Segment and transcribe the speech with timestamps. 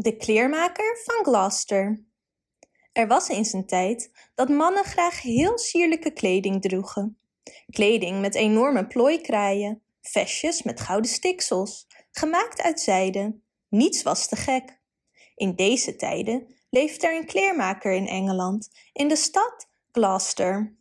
[0.00, 2.04] De kleermaker van Gloucester.
[2.92, 7.18] Er was eens een tijd dat mannen graag heel sierlijke kleding droegen.
[7.70, 13.40] Kleding met enorme plooikraaien, vestjes met gouden stiksels, gemaakt uit zijde.
[13.68, 14.80] Niets was te gek.
[15.34, 20.76] In deze tijden leeft er een kleermaker in Engeland, in de stad Gloucester.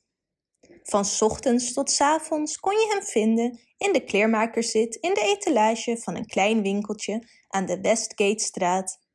[0.83, 6.15] Van ochtends tot avonds kon je hem vinden in de kleermakerszit in de etalage van
[6.15, 9.05] een klein winkeltje aan de Westgatestraat.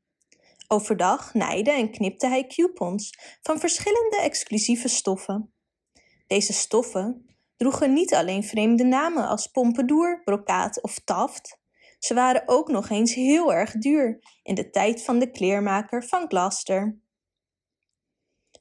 [0.72, 5.54] Overdag naaide en knipte hij coupons van verschillende exclusieve stoffen.
[6.26, 11.60] Deze stoffen droegen niet alleen vreemde namen als pompedour, brokaat of taft.
[11.98, 16.28] Ze waren ook nog eens heel erg duur in de tijd van de kleermaker van
[16.28, 17.00] Gloucester.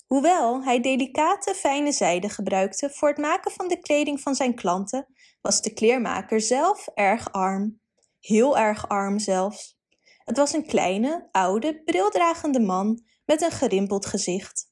[0.07, 5.07] Hoewel hij delicate, fijne zijde gebruikte voor het maken van de kleding van zijn klanten,
[5.41, 7.81] was de kleermaker zelf erg arm.
[8.19, 9.80] Heel erg arm zelfs.
[10.23, 14.69] Het was een kleine, oude, brildragende man met een gerimpeld gezicht.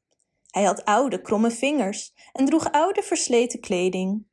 [0.50, 4.28] Hij had oude, kromme vingers en droeg oude, versleten kleding.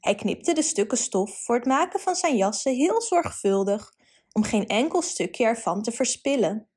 [0.00, 3.92] Hij knipte de stukken stof voor het maken van zijn jassen heel zorgvuldig,
[4.32, 6.68] om geen enkel stukje ervan te verspillen.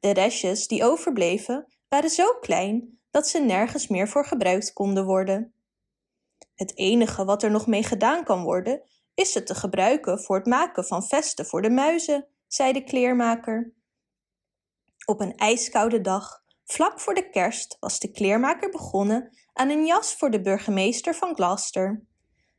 [0.00, 5.54] De restjes die overbleven waren zo klein dat ze nergens meer voor gebruikt konden worden.
[6.54, 8.82] Het enige wat er nog mee gedaan kan worden,
[9.14, 13.72] is ze te gebruiken voor het maken van vesten voor de muizen, zei de kleermaker.
[15.04, 20.14] Op een ijskoude dag, vlak voor de kerst, was de kleermaker begonnen aan een jas
[20.14, 22.06] voor de burgemeester van Gloucester.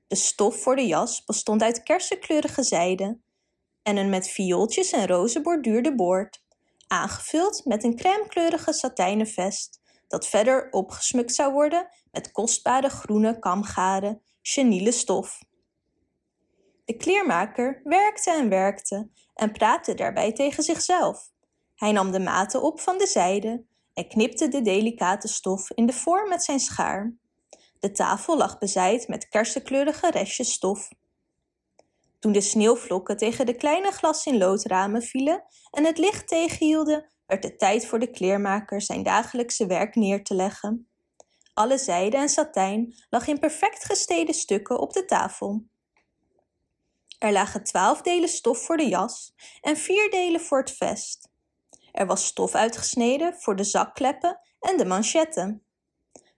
[0.07, 3.19] De stof voor de jas bestond uit kersenkleurige zijde
[3.83, 6.43] en een met viooltjes en rozen borduurde boord,
[6.87, 14.21] aangevuld met een crèmekleurige satijnen vest, dat verder opgesmukt zou worden met kostbare groene kamgaren,
[14.41, 15.39] chenille stof.
[16.85, 21.31] De kleermaker werkte en werkte en praatte daarbij tegen zichzelf.
[21.75, 25.93] Hij nam de maten op van de zijde en knipte de delicate stof in de
[25.93, 27.13] vorm met zijn schaar.
[27.79, 30.89] De tafel lag bezaaid met kersenkleurige restjes stof.
[32.19, 37.43] Toen de sneeuwvlokken tegen de kleine glas in loodramen vielen en het licht tegenhielden, werd
[37.43, 40.87] het tijd voor de kleermaker zijn dagelijkse werk neer te leggen.
[41.53, 45.63] Alle zijde en satijn lag in perfect gestede stukken op de tafel.
[47.23, 51.29] Er lagen twaalf delen stof voor de jas en vier delen voor het vest.
[51.91, 55.63] Er was stof uitgesneden voor de zakkleppen en de manchetten.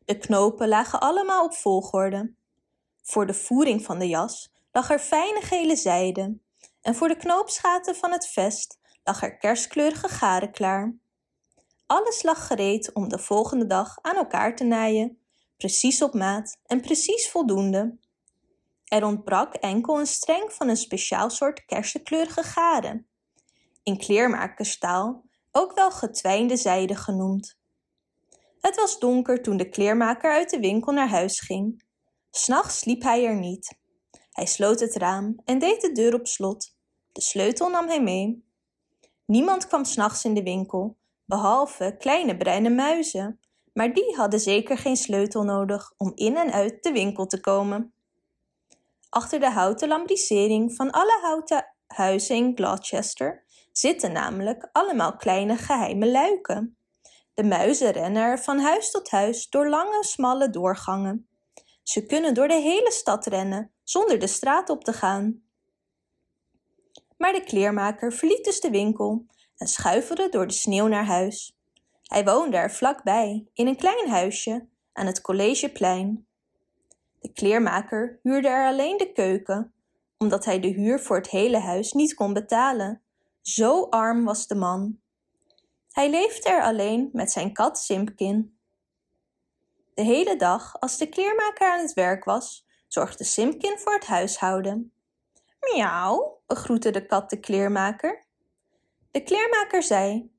[0.06, 2.34] De knopen lagen allemaal op volgorde.
[3.04, 6.38] Voor de voering van de jas lag er fijne gele zijde
[6.82, 10.96] en voor de knoopsgaten van het vest lag er kerskleurige garen klaar.
[11.86, 15.20] Alles lag gereed om de volgende dag aan elkaar te naaien,
[15.58, 17.98] precies op maat en precies voldoende.
[18.86, 23.08] Er ontbrak enkel een streng van een speciaal soort kersenkleurige garen,
[23.84, 27.58] in kleermakerstaal ook wel getwijnde zijde genoemd.
[28.60, 31.84] Het was donker toen de kleermaker uit de winkel naar huis ging.
[32.32, 33.78] S'nachts sliep hij er niet.
[34.32, 36.76] Hij sloot het raam en deed de deur op slot.
[37.12, 38.46] De sleutel nam hij mee.
[39.26, 43.40] Niemand kwam s'nachts in de winkel, behalve kleine bruine muizen,
[43.74, 47.94] maar die hadden zeker geen sleutel nodig om in en uit de winkel te komen.
[49.10, 56.12] Achter de houten lambrisering van alle houten huizen in Gloucester zitten namelijk allemaal kleine geheime
[56.12, 56.78] luiken.
[57.34, 61.28] De muizen rennen er van huis tot huis door lange, smalle doorgangen.
[61.84, 65.44] Ze kunnen door de hele stad rennen zonder de straat op te gaan.
[67.18, 69.26] Maar de kleermaker verliet dus de winkel
[69.58, 71.58] en schuifelde door de sneeuw naar huis.
[72.04, 76.25] Hij woonde er vlakbij, in een klein huisje aan het collegeplein.
[77.26, 79.74] De kleermaker huurde er alleen de keuken,
[80.18, 83.02] omdat hij de huur voor het hele huis niet kon betalen.
[83.42, 85.00] Zo arm was de man.
[85.92, 88.58] Hij leefde er alleen met zijn kat Simpkin.
[89.94, 94.94] De hele dag, als de kleermaker aan het werk was, zorgde Simpkin voor het huishouden.
[95.60, 98.26] Miauw, begroette de kat de kleermaker.
[99.12, 100.32] De kleermaker zei: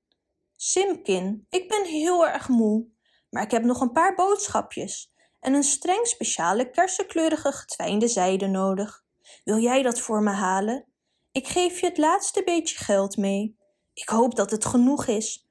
[0.56, 2.86] Simpkin, ik ben heel erg moe,
[3.30, 5.14] maar ik heb nog een paar boodschapjes
[5.46, 9.04] en een streng speciale kersenkleurige getwijnde zijde nodig.
[9.44, 10.84] Wil jij dat voor me halen?
[11.32, 13.58] Ik geef je het laatste beetje geld mee.
[13.92, 15.48] Ik hoop dat het genoeg is.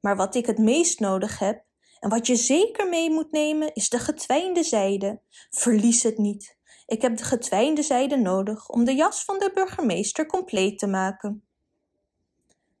[0.00, 1.64] Maar wat ik het meest nodig heb
[2.00, 5.20] en wat je zeker mee moet nemen is de getwijnde zijde.
[5.50, 6.58] Verlies het niet.
[6.86, 11.46] Ik heb de getwijnde zijde nodig om de jas van de burgemeester compleet te maken.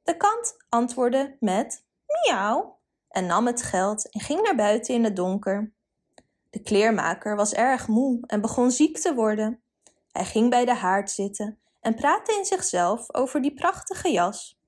[0.02, 2.78] De kant antwoordde met miauw
[3.08, 5.74] en nam het geld en ging naar buiten in het donker.
[6.56, 9.62] De kleermaker was erg moe en begon ziek te worden.
[10.12, 14.58] Hij ging bij de haard zitten en praatte in zichzelf over die prachtige jas.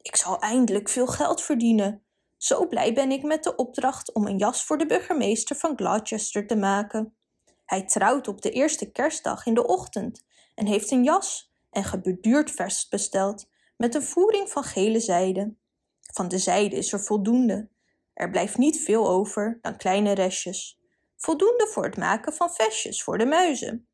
[0.00, 2.02] Ik zal eindelijk veel geld verdienen.
[2.36, 6.46] Zo blij ben ik met de opdracht om een jas voor de burgemeester van Gloucester
[6.46, 7.16] te maken.
[7.64, 12.50] Hij trouwt op de eerste kerstdag in de ochtend en heeft een jas en gebeduurd
[12.50, 15.54] vers besteld met een voering van gele zijde.
[16.00, 17.68] Van de zijde is er voldoende.
[18.14, 20.76] Er blijft niet veel over dan kleine restjes.
[21.16, 23.88] Voldoende voor het maken van vestjes voor de muizen.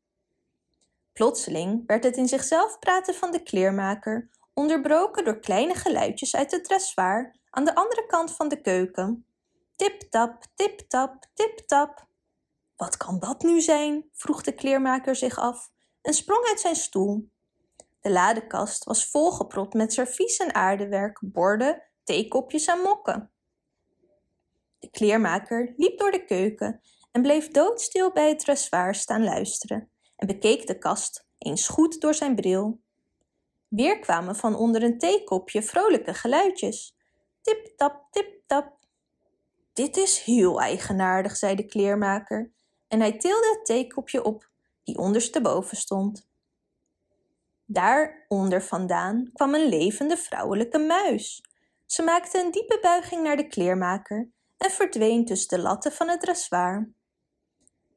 [1.13, 6.63] Plotseling werd het in zichzelf praten van de kleermaker onderbroken door kleine geluidjes uit het
[6.63, 9.25] dressoir aan de andere kant van de keuken.
[9.75, 12.07] Tip-tap, tip-tap, tip-tap.
[12.75, 14.09] Wat kan dat nu zijn?
[14.13, 15.71] vroeg de kleermaker zich af
[16.01, 17.29] en sprong uit zijn stoel.
[17.99, 23.31] De ladekast was volgepropt met servies en aardewerk, borden, theekopjes en mokken.
[24.79, 26.81] De kleermaker liep door de keuken
[27.13, 32.13] en bleef doodstil bij het dressoir staan luisteren en bekeek de kast eens goed door
[32.13, 32.79] zijn bril.
[33.67, 36.95] Weer kwamen van onder een theekopje vrolijke geluidjes.
[37.41, 38.77] Tip-tap, tip-tap.
[39.73, 42.51] Dit is heel eigenaardig, zei de kleermaker,
[42.87, 44.49] en hij tilde het theekopje op,
[44.83, 46.27] die ondersteboven stond.
[47.65, 51.43] Daaronder vandaan kwam een levende vrouwelijke muis.
[51.85, 56.21] Ze maakte een diepe buiging naar de kleermaker en verdween tussen de latten van het
[56.21, 56.93] dressoir.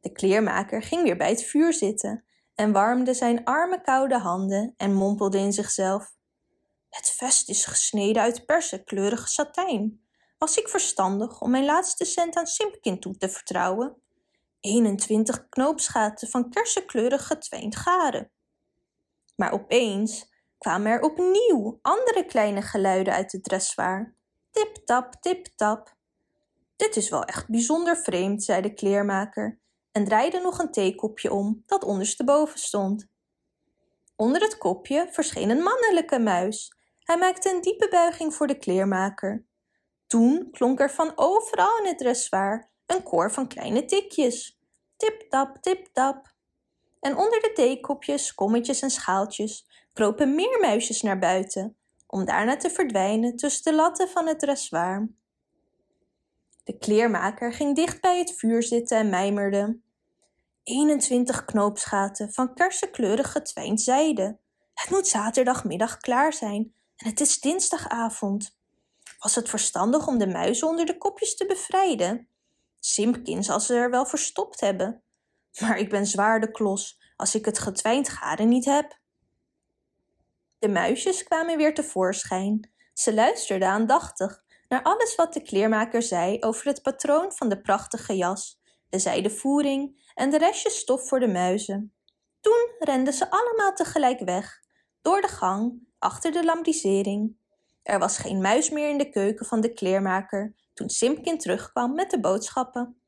[0.07, 2.25] De kleermaker ging weer bij het vuur zitten
[2.55, 6.15] en warmde zijn arme koude handen en mompelde in zichzelf.
[6.89, 10.01] Het vest is gesneden uit persenkleurige satijn.
[10.39, 14.03] Was ik verstandig om mijn laatste cent aan Simpkin toe te vertrouwen?
[14.61, 18.31] 21 knoopsgaten van kersenkleurig getwijnd garen.
[19.37, 24.15] Maar opeens kwamen er opnieuw andere kleine geluiden uit het dressoir.
[24.51, 25.95] Tip-tap, tip-tap.
[26.77, 29.65] Dit is wel echt bijzonder vreemd, zei de kleermaker
[29.97, 33.07] en draaide nog een theekopje om dat ondersteboven stond.
[34.17, 36.73] Onder het kopje verscheen een mannelijke muis.
[36.99, 39.47] Hij maakte een diepe buiging voor de kleermaker.
[40.07, 44.59] Toen klonk er van overal in het dressoir een koor van kleine tikjes.
[44.97, 46.35] Tip-tap, tip-tap.
[47.01, 51.77] En onder de theekopjes, kommetjes en schaaltjes kropen meer muisjes naar buiten,
[52.07, 55.09] om daarna te verdwijnen tussen de latten van het dressoir.
[56.65, 59.85] De kleermaker ging dicht bij het vuur zitten en mijmerde.
[60.67, 64.39] 21 knoopsgaten van kersenkleurig getwijnd zijde.
[64.75, 68.59] Het moet zaterdagmiddag klaar zijn en het is dinsdagavond.
[69.19, 72.29] Was het verstandig om de muizen onder de kopjes te bevrijden?
[72.81, 75.03] Simpkin zal ze er wel verstopt hebben.
[75.61, 78.99] Maar ik ben zwaar de klos als ik het getwijnd garen niet heb.
[80.59, 82.71] De muisjes kwamen weer tevoorschijn.
[82.93, 88.17] Ze luisterden aandachtig naar alles wat de kleermaker zei over het patroon van de prachtige
[88.17, 91.95] jas, de zijde voering en de restjes stof voor de muizen.
[92.41, 94.61] Toen renden ze allemaal tegelijk weg,
[95.03, 97.37] door de gang, achter de lambrisering.
[97.83, 102.11] Er was geen muis meer in de keuken van de kleermaker toen Simpkin terugkwam met
[102.11, 103.01] de boodschappen.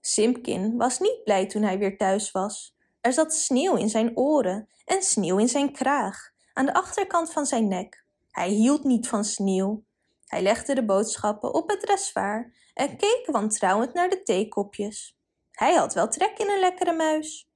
[0.00, 2.76] Simpkin was niet blij toen hij weer thuis was.
[3.00, 7.46] Er zat sneeuw in zijn oren en sneeuw in zijn kraag, aan de achterkant van
[7.46, 8.04] zijn nek.
[8.30, 9.84] Hij hield niet van sneeuw.
[10.26, 15.16] Hij legde de boodschappen op het dressoir en keek wantrouwend naar de theekopjes.
[15.52, 17.50] Hij had wel trek in een lekkere muis.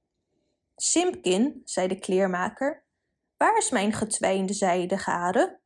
[0.75, 2.85] Simpkin, zei de kleermaker,
[3.37, 5.61] waar is mijn getwijnde zijde garen?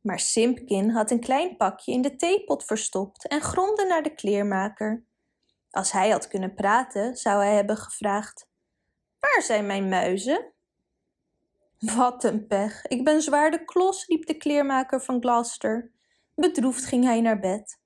[0.00, 5.04] Maar Simpkin had een klein pakje in de theepot verstopt en gromde naar de kleermaker.
[5.70, 8.48] Als hij had kunnen praten, zou hij hebben gevraagd:
[9.18, 10.52] Waar zijn mijn muizen?
[11.78, 15.92] Wat een pech, ik ben zwaar de klos, riep de kleermaker van Gloucester.
[16.34, 17.79] Bedroefd ging hij naar bed.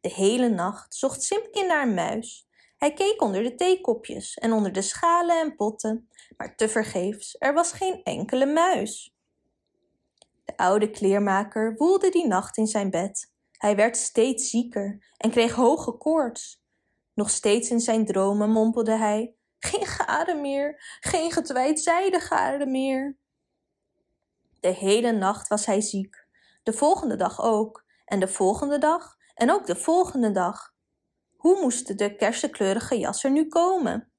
[0.00, 2.48] De hele nacht zocht Simpkin naar een muis.
[2.76, 7.72] Hij keek onder de theekopjes en onder de schalen en potten, maar tevergeefs, er was
[7.72, 9.14] geen enkele muis.
[10.44, 13.32] De oude kleermaker woelde die nacht in zijn bed.
[13.52, 16.62] Hij werd steeds zieker en kreeg hoge koorts.
[17.14, 23.16] Nog steeds in zijn dromen mompelde hij: Geen garen meer, geen getwijd zijdegaren meer.
[24.60, 26.26] De hele nacht was hij ziek,
[26.62, 30.74] de volgende dag ook, en de volgende dag en ook de volgende dag.
[31.36, 34.12] Hoe moest de kersenkleurige jas er nu komen?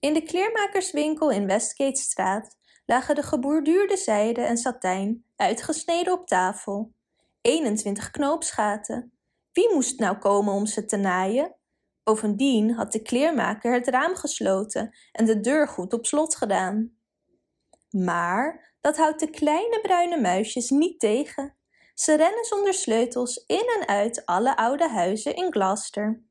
[0.00, 2.56] In de kleermakerswinkel in Westgatestraat
[2.86, 6.92] lagen de geborduurde zijde en satijn uitgesneden op tafel.
[7.40, 9.12] 21 knoopsgaten.
[9.52, 11.54] Wie moest nou komen om ze te naaien?
[12.02, 16.96] Bovendien had de kleermaker het raam gesloten en de deur goed op slot gedaan.
[17.90, 21.54] Maar dat houdt de kleine bruine muisjes niet tegen.
[22.00, 26.22] Ze rennen zonder sleutels in en uit alle oude huizen in Gloucester.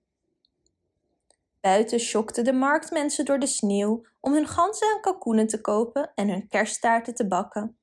[1.61, 6.29] Buiten schokten de marktmensen door de sneeuw om hun ganzen en kalkoenen te kopen en
[6.29, 7.77] hun kersttaarten te bakken.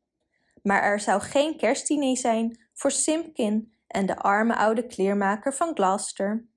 [0.63, 6.49] Maar er zou geen kerstdiner zijn voor Simpkin en de arme oude kleermaker van Gloucester.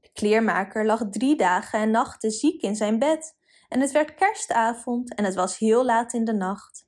[0.00, 3.36] De kleermaker lag drie dagen en nachten ziek in zijn bed
[3.68, 6.86] en het werd kerstavond en het was heel laat in de nacht.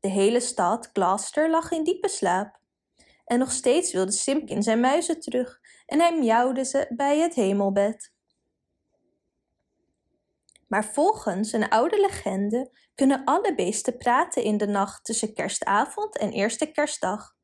[0.00, 2.60] De hele stad Gloucester lag in diepe slaap.
[3.24, 8.12] En nog steeds wilde Simpkin zijn muizen terug en hij miauwde ze bij het hemelbed.
[10.68, 16.30] Maar volgens een oude legende kunnen alle beesten praten in de nacht tussen kerstavond en
[16.30, 17.36] eerste kerstdag,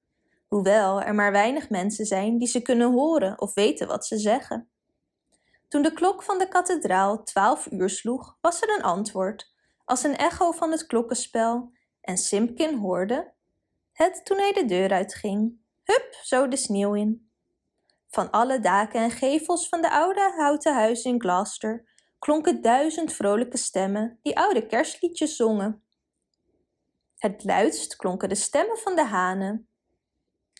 [0.47, 4.71] hoewel er maar weinig mensen zijn die ze kunnen horen of weten wat ze zeggen.
[5.69, 9.55] Toen de klok van de kathedraal twaalf uur sloeg, was er een antwoord,
[9.85, 13.33] als een echo van het klokkenspel, en Simpkin hoorde
[13.93, 15.59] het toen hij de deur uitging.
[15.93, 17.31] Hup, zo de sneeuw in.
[18.09, 23.57] Van alle daken en gevels van de oude houten huizen in Gloucester klonken duizend vrolijke
[23.57, 25.83] stemmen die oude kerstliedjes zongen.
[27.19, 29.69] Het luidst klonken de stemmen van de hanen.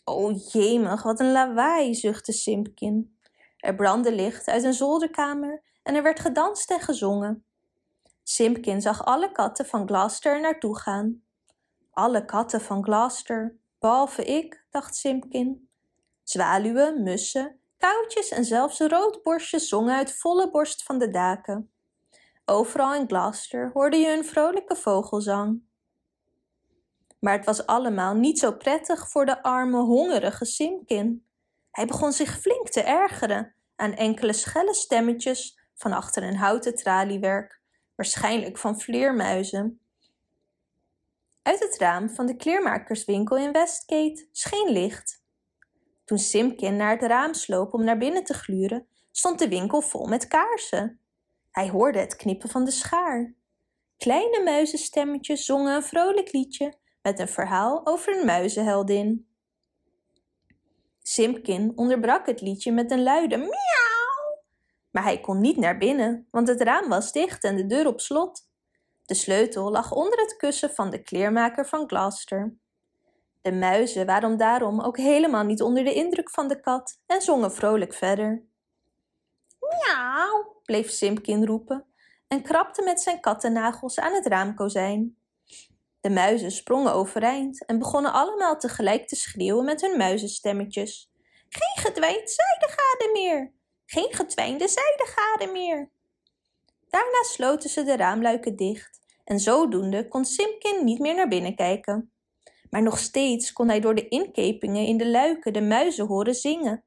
[0.05, 3.19] O jemig, wat een lawaai, zuchtte Simpkin.
[3.59, 7.45] Er brandde licht uit een zolderkamer en er werd gedanst en gezongen.
[8.23, 11.23] Simpkin zag alle katten van Gloucester er naartoe gaan.
[11.91, 15.69] Alle katten van Gloucester, behalve ik, dacht Simpkin.
[16.23, 21.71] Zwaluwen, mussen, Koutjes en zelfs roodborstjes zongen uit volle borst van de daken.
[22.45, 25.63] Overal in Gloucester hoorde je een vrolijke vogelzang.
[27.19, 31.27] Maar het was allemaal niet zo prettig voor de arme, hongerige Simkin.
[31.71, 37.61] Hij begon zich flink te ergeren aan enkele schelle stemmetjes van achter een houten traliewerk,
[37.95, 39.81] waarschijnlijk van vleermuizen.
[41.49, 45.23] Uit het raam van de kleermakerswinkel in Westgate scheen licht.
[46.05, 50.07] Toen Simkin naar het raam sloop om naar binnen te gluren, stond de winkel vol
[50.07, 51.01] met kaarsen.
[51.51, 53.35] Hij hoorde het knippen van de schaar.
[53.97, 59.29] Kleine muizenstemmetjes zongen een vrolijk liedje met een verhaal over een muizenheldin.
[61.03, 64.43] Simpkin onderbrak het liedje met een luide miauw.
[64.91, 68.01] Maar hij kon niet naar binnen, want het raam was dicht en de deur op
[68.01, 68.48] slot.
[69.09, 72.57] De sleutel lag onder het kussen van de kleermaker van Gloucester.
[73.43, 77.53] De muizen waren daarom ook helemaal niet onder de indruk van de kat en zongen
[77.53, 78.45] vrolijk verder.
[79.61, 81.85] Miauw, bleef Simpkin roepen
[82.27, 85.17] en krabde met zijn kattennagels aan het raamkozijn.
[86.01, 91.11] De muizen sprongen overeind en begonnen allemaal tegelijk te schreeuwen met hun muizenstemmetjes.
[91.49, 93.53] Geen gedwijnd zijdegade meer!
[93.87, 95.91] Geen getwijnde zijdegade meer!
[96.91, 102.13] Daarna sloten ze de raamluiken dicht en zodoende kon Simpkin niet meer naar binnen kijken
[102.71, 106.85] maar nog steeds kon hij door de inkepingen in de luiken de muizen horen zingen.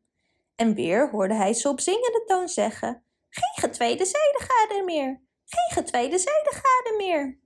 [0.56, 6.18] En weer hoorde hij ze op zingende toon zeggen: Geen getweede zijdegaarden meer, geen getweede
[6.18, 7.40] zijdegaarden meer.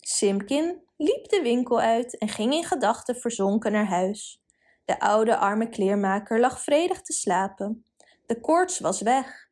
[0.00, 4.42] Simkin liep de winkel uit en ging in gedachten verzonken naar huis.
[4.84, 7.84] De oude arme kleermaker lag vredig te slapen.
[8.26, 9.50] De koorts was weg.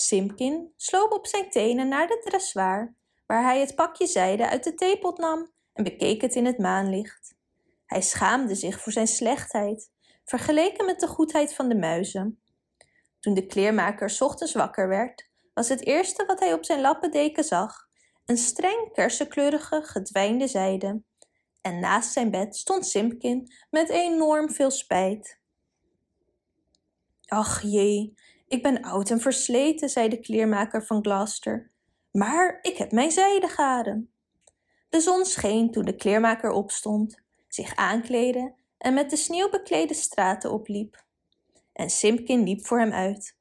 [0.00, 2.94] Simkin sloop op zijn tenen naar de dressoir,
[3.26, 7.34] waar hij het pakje zijde uit de theepot nam en bekeek het in het maanlicht.
[7.86, 9.90] Hij schaamde zich voor zijn slechtheid,
[10.24, 12.40] vergeleken met de goedheid van de muizen.
[13.20, 17.88] Toen de kleermaker ochtends wakker werd, was het eerste wat hij op zijn lappendeken zag
[18.24, 21.02] een streng kersenkleurige gedwijnde zijde.
[21.60, 25.40] En naast zijn bed stond Simpkin met enorm veel spijt.
[27.26, 28.14] Ach jee,
[28.50, 31.70] ik ben oud en versleten, zei de kleermaker van Gloucester.
[32.10, 34.12] Maar ik heb mijn zijdegaden.
[34.88, 41.04] De zon scheen toen de kleermaker opstond, zich aankleedde en met de sneeuwbeklede straten opliep.
[41.72, 43.36] En Simpkin liep voor hem uit.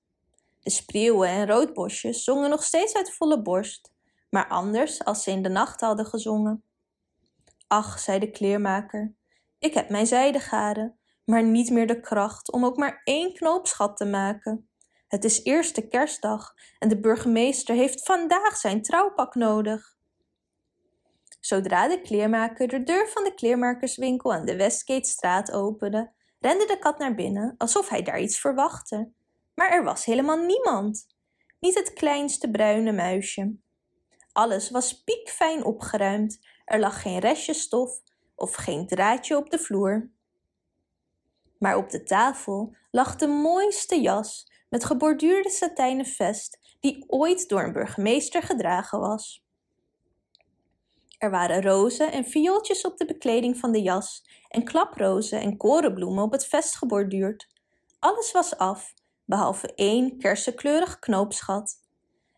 [0.59, 3.93] De spreeuwen en roodbosjes zongen nog steeds uit volle borst,
[4.29, 6.63] maar anders als ze in de nacht hadden gezongen.
[7.67, 9.13] Ach, zei de kleermaker,
[9.59, 13.97] ik heb mijn zijdegaden, maar niet meer de kracht om ook maar één knoop schat
[13.97, 14.68] te maken.
[15.09, 19.97] Het is eerste kerstdag en de burgemeester heeft vandaag zijn trouwpak nodig.
[21.39, 26.97] Zodra de kleermaker de deur van de kleermakerswinkel aan de Westgatestraat opende, rende de kat
[26.97, 29.11] naar binnen alsof hij daar iets verwachtte.
[29.55, 31.07] Maar er was helemaal niemand.
[31.59, 33.55] Niet het kleinste bruine muisje.
[34.31, 36.39] Alles was piekfijn opgeruimd.
[36.65, 38.01] Er lag geen restje stof
[38.35, 40.09] of geen draadje op de vloer.
[41.57, 47.63] Maar op de tafel lag de mooiste jas met geborduurde satijnen vest die ooit door
[47.63, 49.43] een burgemeester gedragen was.
[51.17, 56.23] Er waren rozen en viooltjes op de bekleding van de jas en klaprozen en korenbloemen
[56.23, 57.47] op het vest geborduurd.
[57.99, 58.93] Alles was af,
[59.25, 61.75] behalve één kersenkleurig knoopsgat.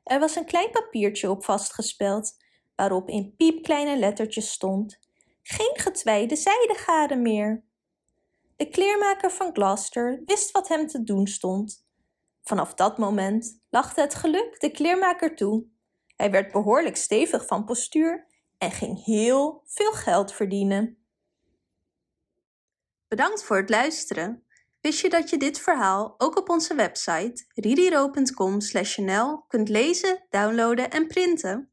[0.03, 2.33] Er was een klein papiertje op vastgespeld,
[2.75, 4.99] waarop in piepkleine lettertjes stond:
[5.43, 7.63] geen getwijde zijdegaren meer.
[8.55, 11.85] De kleermaker van Gloucester wist wat hem te doen stond.
[12.41, 15.65] Vanaf dat moment lachte het geluk de kleermaker toe.
[16.15, 21.05] Hij werd behoorlijk stevig van postuur en ging heel veel geld verdienen.
[23.07, 24.45] Bedankt voor het luisteren.
[24.81, 31.07] Wist je dat je dit verhaal ook op onze website ridiro.com/nl kunt lezen, downloaden en
[31.07, 31.70] printen?